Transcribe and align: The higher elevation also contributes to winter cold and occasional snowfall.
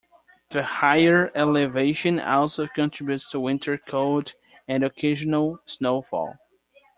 The 0.49 0.63
higher 0.63 1.31
elevation 1.35 2.19
also 2.19 2.65
contributes 2.65 3.29
to 3.29 3.39
winter 3.39 3.77
cold 3.77 4.33
and 4.67 4.83
occasional 4.83 5.59
snowfall. 5.67 6.37